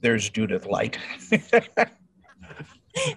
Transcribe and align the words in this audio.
there's 0.00 0.28
Judith 0.30 0.66
Light. 0.66 0.98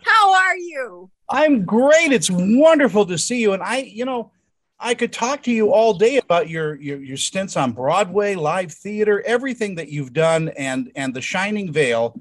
How 0.03 0.33
are 0.33 0.57
you? 0.57 1.09
I'm 1.29 1.65
great. 1.65 2.11
It's 2.11 2.29
wonderful 2.31 3.05
to 3.07 3.17
see 3.17 3.41
you. 3.41 3.53
And 3.53 3.63
I, 3.63 3.77
you 3.77 4.05
know, 4.05 4.31
I 4.79 4.93
could 4.93 5.13
talk 5.13 5.43
to 5.43 5.51
you 5.51 5.71
all 5.71 5.93
day 5.93 6.17
about 6.17 6.49
your, 6.49 6.75
your 6.75 7.01
your 7.01 7.17
stints 7.17 7.55
on 7.55 7.71
Broadway, 7.71 8.35
live 8.35 8.71
theater, 8.71 9.23
everything 9.25 9.75
that 9.75 9.87
you've 9.87 10.13
done, 10.13 10.49
and 10.49 10.91
and 10.95 11.13
the 11.13 11.21
Shining 11.21 11.71
Vale 11.71 12.19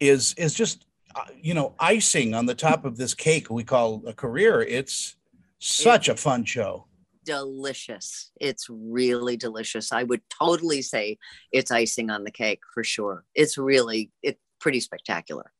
is 0.00 0.34
is 0.34 0.52
just 0.52 0.86
uh, 1.14 1.24
you 1.40 1.54
know 1.54 1.74
icing 1.78 2.34
on 2.34 2.46
the 2.46 2.54
top 2.54 2.84
of 2.84 2.96
this 2.96 3.14
cake 3.14 3.50
we 3.50 3.62
call 3.62 4.02
a 4.06 4.12
career. 4.12 4.62
It's 4.62 5.16
such 5.58 6.08
a 6.08 6.16
fun 6.16 6.44
show. 6.44 6.86
Delicious. 7.26 8.30
It's 8.40 8.68
really 8.70 9.36
delicious. 9.36 9.92
I 9.92 10.04
would 10.04 10.22
totally 10.30 10.80
say 10.80 11.18
it's 11.52 11.72
icing 11.72 12.08
on 12.08 12.22
the 12.22 12.30
cake 12.30 12.60
for 12.72 12.84
sure. 12.84 13.24
It's 13.34 13.58
really 13.58 14.12
it's 14.22 14.40
pretty 14.60 14.78
spectacular. 14.78 15.52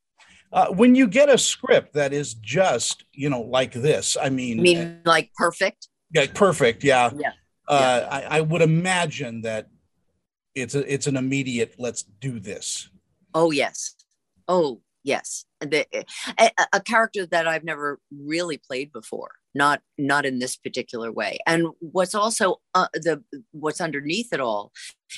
Uh, 0.53 0.69
when 0.69 0.95
you 0.95 1.09
get 1.09 1.29
a 1.29 1.37
script 1.37 1.93
that 1.95 2.13
is 2.13 2.35
just 2.35 3.05
you 3.13 3.29
know 3.29 3.41
like 3.43 3.73
this, 3.73 4.17
I 4.21 4.29
mean, 4.29 4.61
I 4.61 4.63
mean 4.63 5.01
like 5.05 5.33
perfect. 5.35 5.89
Yeah, 6.15 6.27
perfect. 6.33 6.85
Yeah. 6.85 7.11
Yeah. 7.19 7.33
Uh, 7.69 8.01
Yeah. 8.01 8.09
I, 8.31 8.39
I 8.39 8.41
would 8.43 8.63
imagine 8.63 9.41
that 9.43 9.69
it's 10.55 10.77
a 10.77 10.93
it's 10.93 11.09
an 11.09 11.17
immediate 11.17 11.75
let's 11.79 12.05
do 12.05 12.39
this. 12.39 12.89
Oh 13.35 13.51
yes. 13.51 13.97
Oh 14.47 14.83
yes. 15.03 15.46
The, 15.61 15.87
a, 16.39 16.51
a 16.75 16.81
character 16.81 17.27
that 17.27 17.49
I've 17.49 17.65
never 17.65 17.99
really 18.11 18.59
played 18.59 18.93
before. 18.93 19.31
Not 19.55 19.81
not 19.97 20.27
in 20.27 20.39
this 20.39 20.55
particular 20.55 21.11
way. 21.11 21.39
And 21.47 21.69
what's 21.81 22.15
also 22.15 22.57
uh, 22.75 22.89
the 22.93 23.25
what's 23.53 23.81
underneath 23.81 24.31
it 24.35 24.41
all 24.41 24.71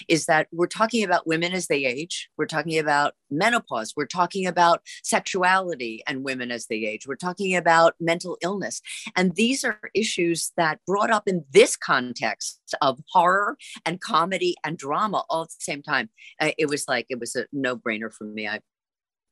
is 0.07 0.27
that 0.27 0.47
we're 0.53 0.69
talking 0.69 1.03
about 1.03 1.27
women 1.27 1.53
as 1.53 1.67
they 1.67 1.85
age. 1.85 2.29
We're 2.39 2.47
talking 2.47 2.79
about 2.79 3.15
menopause. 3.33 3.95
We're 3.97 4.07
talking 4.07 4.47
about 4.47 4.83
sexuality 5.03 6.05
and 6.07 6.23
women 6.23 6.53
as 6.53 6.69
they 6.69 6.85
age. 6.85 7.05
We're 7.05 7.17
talking 7.17 7.57
about 7.57 7.97
mental 7.99 8.39
illness. 8.41 8.81
And 9.17 9.35
these 9.35 9.65
are 9.65 9.81
issues 9.93 10.53
that 10.57 10.79
brought 10.87 11.11
up 11.11 11.27
in 11.27 11.45
this 11.51 11.77
context 11.77 12.61
of 12.81 13.01
horror 13.11 13.57
and 13.85 14.01
comedy 14.01 14.55
and 14.63 14.79
drama 14.79 15.25
all 15.29 15.43
at 15.43 15.49
the 15.49 15.57
same 15.59 15.83
time. 15.83 16.11
Uh, 16.41 16.53
it 16.59 16.67
was 16.67 16.87
like 16.87 17.07
it 17.09 17.19
was 17.19 17.35
a 17.35 17.47
no-brainer 17.53 18.13
for 18.13 18.23
me. 18.23 18.47
I 18.47 18.61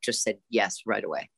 just 0.02 0.22
said 0.22 0.38
yes 0.50 0.82
right 0.86 1.04
away. 1.04 1.28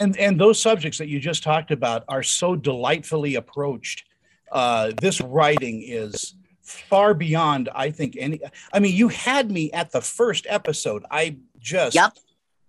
And 0.00 0.16
and 0.16 0.40
those 0.40 0.60
subjects 0.60 0.98
that 0.98 1.08
you 1.08 1.20
just 1.20 1.42
talked 1.42 1.70
about 1.70 2.04
are 2.08 2.22
so 2.22 2.56
delightfully 2.56 3.34
approached. 3.34 4.04
Uh, 4.50 4.92
this 5.00 5.20
writing 5.20 5.82
is 5.86 6.34
far 6.62 7.12
beyond 7.14 7.68
I 7.74 7.90
think 7.90 8.16
any. 8.18 8.40
I 8.72 8.78
mean, 8.78 8.94
you 8.96 9.08
had 9.08 9.50
me 9.50 9.70
at 9.72 9.90
the 9.92 10.00
first 10.00 10.46
episode. 10.48 11.04
I 11.10 11.36
just 11.58 11.94
Yep. 11.94 12.16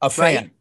a 0.01 0.09
fan. 0.09 0.35
Right. 0.35 0.51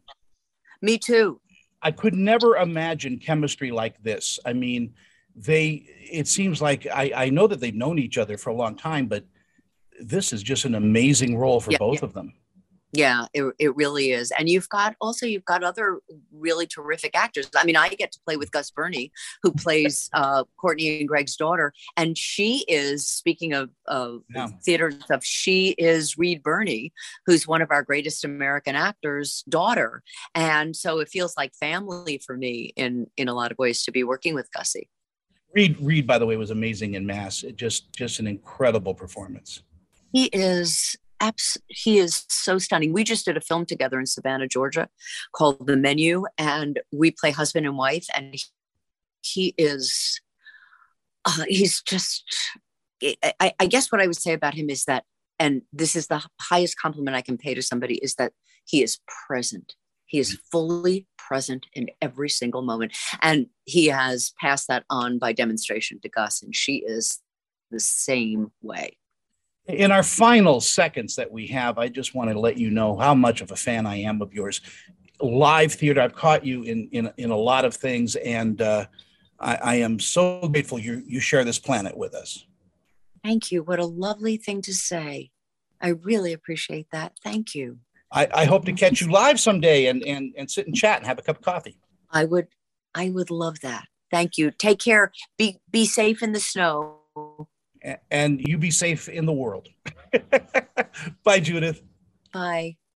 Me 0.81 0.97
too. 0.97 1.39
I 1.81 1.91
could 1.91 2.13
never 2.15 2.55
imagine 2.55 3.19
chemistry 3.19 3.71
like 3.71 4.01
this. 4.01 4.39
I 4.45 4.53
mean, 4.53 4.93
they. 5.35 5.85
It 6.09 6.27
seems 6.27 6.61
like 6.61 6.87
I, 6.87 7.11
I 7.13 7.29
know 7.29 7.47
that 7.47 7.59
they've 7.59 7.75
known 7.75 7.99
each 7.99 8.17
other 8.17 8.37
for 8.37 8.51
a 8.51 8.55
long 8.55 8.75
time, 8.75 9.07
but 9.07 9.25
this 9.99 10.31
is 10.31 10.41
just 10.43 10.63
an 10.65 10.75
amazing 10.75 11.37
role 11.37 11.59
for 11.59 11.71
Yeah, 11.71 11.77
both 11.79 12.03
of 12.03 12.13
them. 12.13 12.33
Yeah, 12.95 13.25
it, 13.33 13.43
it 13.57 13.75
really 13.75 14.11
is. 14.11 14.31
And 14.37 14.47
you've 14.47 14.69
got 14.69 14.95
also 15.01 15.25
you've 15.25 15.45
got 15.45 15.63
other 15.63 15.99
really 16.31 16.67
terrific 16.67 17.17
actors. 17.17 17.49
I 17.55 17.65
mean, 17.65 17.75
I 17.75 17.89
get 17.89 18.11
to 18.11 18.19
play 18.23 18.37
with 18.37 18.51
Gus 18.51 18.69
Birney, 18.69 19.11
who 19.41 19.51
plays 19.51 20.11
uh, 20.13 20.43
Courtney 20.61 20.99
and 20.99 21.07
Greg's 21.07 21.35
daughter, 21.35 21.73
and 21.97 22.15
she 22.15 22.63
is 22.67 23.07
speaking 23.07 23.53
of, 23.53 23.71
of 23.87 24.21
Yeah. 24.33 24.49
theater 24.63 24.91
stuff. 24.91 25.23
She 25.23 25.69
is 25.79 26.19
Reed 26.19 26.43
Birney, 26.43 26.93
who's 27.25 27.47
one 27.47 27.63
of 27.63 27.71
our 27.71 27.81
greatest 27.81 28.23
American 28.23 28.75
actors' 28.75 29.43
daughter, 29.49 30.03
and 30.35 30.75
so 30.75 30.99
it 30.99 31.09
feels 31.09 31.35
like 31.35 31.53
family 31.55 32.21
for 32.23 32.37
me 32.37 32.73
in 32.75 33.07
in 33.17 33.27
a 33.27 33.33
lot 33.33 33.51
of 33.51 33.57
ways 33.57 33.83
to 33.85 33.91
be 33.91 34.03
working 34.03 34.35
with 34.35 34.51
Gussie. 34.51 34.87
Reed 35.55 35.77
Reed, 35.79 36.05
by 36.05 36.19
the 36.19 36.27
way, 36.27 36.37
was 36.37 36.51
amazing 36.51 36.93
in 36.93 37.07
Mass. 37.07 37.43
It 37.43 37.55
just 37.55 37.91
just 37.91 38.19
an 38.19 38.27
incredible 38.27 38.93
performance. 38.93 39.63
He 40.11 40.25
is 40.25 40.95
abs- 41.23 41.57
he 41.67 41.97
is 41.97 42.25
so 42.29 42.57
stunning. 42.57 42.93
We 42.93 43.03
just 43.03 43.25
did 43.25 43.37
a 43.37 43.41
film 43.41 43.65
together 43.65 43.99
in 43.99 44.05
Savannah, 44.05 44.47
Georgia, 44.47 44.89
called 45.33 45.65
The 45.65 45.77
Menu, 45.77 46.25
and 46.37 46.79
we 46.91 47.11
play 47.11 47.31
husband 47.31 47.65
and 47.65 47.77
wife. 47.77 48.05
And 48.15 48.33
he, 48.33 48.41
he 49.21 49.53
is, 49.57 50.21
uh, 51.25 51.45
he's 51.47 51.81
just. 51.81 52.23
I- 53.41 53.53
I, 53.59 53.65
guess 53.65 53.91
what 53.91 53.99
I 53.99 54.07
would 54.07 54.15
say 54.15 54.31
about 54.31 54.53
him 54.53 54.69
is 54.69 54.85
that, 54.85 55.03
and 55.37 55.63
this 55.73 55.93
is 55.93 56.07
the 56.07 56.23
highest 56.39 56.79
compliment 56.79 57.17
I 57.17 57.21
can 57.21 57.37
pay 57.37 57.53
to 57.53 57.61
somebody, 57.61 57.95
is 57.95 58.15
that 58.15 58.31
he 58.65 58.81
is 58.81 58.99
present. 59.27 59.75
He 60.05 60.19
is 60.19 60.39
fully 60.51 61.07
present 61.17 61.65
in 61.73 61.89
every 62.01 62.29
single 62.29 62.61
moment, 62.61 62.95
and 63.21 63.47
he 63.65 63.87
has 63.87 64.31
passed 64.39 64.67
that 64.69 64.85
on 64.89 65.19
by 65.19 65.33
demonstration 65.33 65.99
to 66.01 66.09
Gus, 66.09 66.41
and 66.41 66.55
she 66.55 66.77
is 66.77 67.19
the 67.71 67.79
same 67.79 68.51
way. 68.61 68.97
In 69.67 69.91
our 69.91 70.03
final 70.03 70.59
seconds 70.59 71.15
that 71.15 71.31
we 71.31 71.47
have, 71.47 71.77
I 71.77 71.87
just 71.87 72.13
want 72.13 72.29
to 72.29 72.39
let 72.39 72.57
you 72.57 72.69
know 72.69 72.97
how 72.97 73.15
much 73.15 73.41
of 73.41 73.51
a 73.51 73.55
fan 73.55 73.85
I 73.85 73.97
am 74.01 74.21
of 74.21 74.33
yours. 74.33 74.59
Live 75.21 75.73
theater, 75.73 76.01
I've 76.01 76.15
caught 76.15 76.45
you 76.45 76.63
in 76.63 76.89
in, 76.91 77.13
in 77.17 77.31
a 77.31 77.37
lot 77.37 77.63
of 77.63 77.73
things, 77.73 78.15
and 78.17 78.61
uh, 78.61 78.85
I, 79.39 79.55
I 79.55 79.75
am 79.75 79.99
so 79.99 80.47
grateful 80.49 80.79
you 80.79 81.01
you 81.07 81.21
share 81.21 81.45
this 81.45 81.59
planet 81.59 81.95
with 81.95 82.13
us. 82.13 82.45
Thank 83.23 83.51
you. 83.51 83.63
What 83.63 83.79
a 83.79 83.85
lovely 83.85 84.35
thing 84.35 84.61
to 84.63 84.73
say. 84.73 85.31
I 85.79 85.89
really 85.89 86.33
appreciate 86.33 86.87
that. 86.91 87.13
Thank 87.23 87.55
you. 87.55 87.79
I, 88.11 88.27
I 88.33 88.45
hope 88.45 88.65
to 88.65 88.73
catch 88.73 89.01
you 89.01 89.09
live 89.09 89.39
someday 89.39 89.87
and, 89.87 90.03
and 90.03 90.33
and 90.37 90.51
sit 90.51 90.67
and 90.67 90.75
chat 90.75 90.97
and 90.97 91.07
have 91.07 91.19
a 91.19 91.21
cup 91.21 91.37
of 91.37 91.41
coffee. 91.41 91.77
I 92.11 92.25
would 92.25 92.47
I 92.93 93.09
would 93.09 93.31
love 93.31 93.61
that. 93.61 93.85
Thank 94.11 94.37
you. 94.37 94.51
Take 94.51 94.79
care. 94.79 95.11
Be 95.37 95.59
be 95.71 95.85
safe 95.85 96.21
in 96.21 96.33
the 96.33 96.39
snow. 96.39 96.99
And 98.11 98.41
you 98.41 98.57
be 98.57 98.71
safe 98.71 99.09
in 99.09 99.25
the 99.25 99.33
world. 99.33 99.67
Bye, 101.23 101.39
Judith. 101.39 101.81
Bye. 102.31 102.77